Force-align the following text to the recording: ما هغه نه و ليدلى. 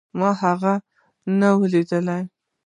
ما 0.19 0.29
هغه 0.41 0.73
نه 1.39 1.49
و 1.57 1.61
ليدلى. 1.71 2.19